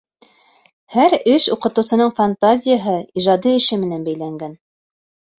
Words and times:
Һәр 0.93 1.15
эш 1.33 1.43
уҡытыусының 1.55 2.09
фантазияһы, 2.19 2.95
ижади 3.21 3.53
эше 3.59 3.79
менән 3.83 4.07
бәйләнгән. 4.09 4.57